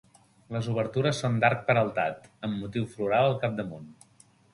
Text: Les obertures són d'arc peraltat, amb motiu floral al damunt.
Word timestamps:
Les 0.53 0.67
obertures 0.69 1.19
són 1.23 1.35
d'arc 1.43 1.61
peraltat, 1.67 2.25
amb 2.47 2.57
motiu 2.63 2.87
floral 2.95 3.29
al 3.45 3.53
damunt. 3.61 3.87